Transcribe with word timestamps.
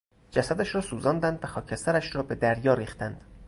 جسدش 0.31 0.75
را 0.75 0.81
سوزاندند 0.81 1.39
و 1.43 1.47
خاکسترش 1.47 2.15
را 2.15 2.23
به 2.23 2.35
دریا 2.35 2.73
ریختند. 2.73 3.21